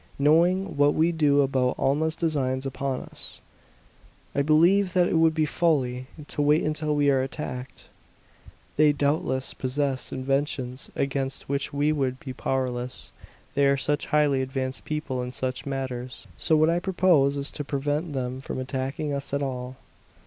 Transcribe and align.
"Knowing 0.17 0.75
what 0.77 0.95
we 0.95 1.11
do 1.11 1.41
about 1.41 1.77
Alma's 1.77 2.15
designs 2.15 2.65
upon 2.65 3.01
us, 3.01 3.39
I 4.33 4.41
believe 4.41 4.93
that 4.93 5.07
it 5.07 5.17
would 5.19 5.35
be 5.35 5.45
folly 5.45 6.07
to 6.29 6.41
wait 6.41 6.63
until 6.63 6.95
we 6.95 7.11
are 7.11 7.21
attacked. 7.21 7.85
They 8.77 8.93
doubtless 8.93 9.53
possess 9.53 10.11
inventions 10.11 10.89
against 10.95 11.47
which 11.47 11.71
we 11.71 11.91
would 11.91 12.19
be 12.19 12.33
powerless; 12.33 13.11
they 13.53 13.67
are 13.67 13.77
such 13.77 14.07
highly 14.07 14.41
advanced 14.41 14.85
people 14.85 15.21
in 15.21 15.31
such 15.33 15.67
matters. 15.67 16.25
So 16.35 16.57
what 16.57 16.71
I 16.71 16.79
propose 16.79 17.37
is 17.37 17.51
to 17.51 17.63
prevent 17.63 18.13
them 18.13 18.41
from 18.41 18.57
attacking 18.57 19.13
us 19.13 19.35
at 19.35 19.43
all!" 19.43 19.75